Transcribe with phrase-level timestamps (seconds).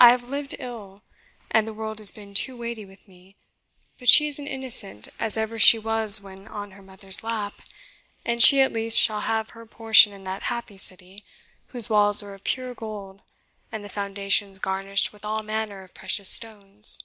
[0.00, 1.02] I have lived ill,
[1.50, 3.36] and the world has been too weighty with me;
[3.98, 7.52] but she is as innocent as ever she was when on her mother's lap,
[8.24, 11.24] and she, at least, shall have her portion in that happy City,
[11.66, 13.22] whose walls are of pure gold,
[13.70, 16.98] and the foundations garnished with all manner of precious stones."